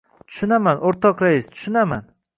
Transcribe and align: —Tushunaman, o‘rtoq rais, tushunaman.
—Tushunaman, 0.29 0.81
o‘rtoq 0.91 1.23
rais, 1.27 1.53
tushunaman. 1.53 2.13